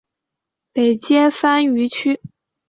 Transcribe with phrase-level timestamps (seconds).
[0.73, 2.19] 北接番禺区。